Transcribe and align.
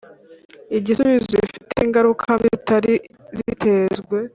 igisubizo 0.77 1.31
bifite 1.43 1.77
ingaruka 1.85 2.25
mbi 2.37 2.47
zitari 2.55 2.93
zitezwe 3.37 4.17